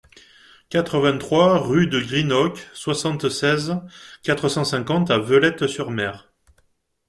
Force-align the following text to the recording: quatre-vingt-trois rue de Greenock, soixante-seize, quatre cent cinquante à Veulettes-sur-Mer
quatre-vingt-trois 0.69 1.59
rue 1.59 1.85
de 1.85 1.99
Greenock, 1.99 2.67
soixante-seize, 2.73 3.79
quatre 4.23 4.49
cent 4.49 4.63
cinquante 4.63 5.11
à 5.11 5.19
Veulettes-sur-Mer 5.19 6.33